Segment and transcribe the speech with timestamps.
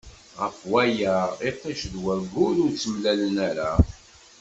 [0.41, 1.15] Ɣef waya
[1.49, 3.71] itij d waggur ur ttemlalen ara.